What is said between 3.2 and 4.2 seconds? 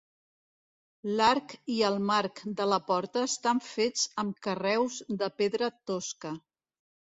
estan fets